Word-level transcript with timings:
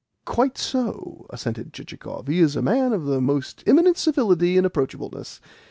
"Quite 0.25 0.57
so," 0.57 1.27
assented 1.29 1.73
Chichikov. 1.73 2.27
"He 2.27 2.39
is 2.39 2.55
a 2.55 2.63
man 2.63 2.91
of 2.91 3.05
the 3.05 3.21
most 3.21 3.63
eminent 3.67 3.97
civility 3.99 4.57
and 4.57 4.65
approachableness. 4.65 5.39